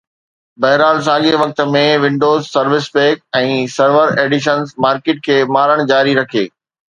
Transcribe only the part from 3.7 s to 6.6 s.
server editions market کي مارڻ جاري رکي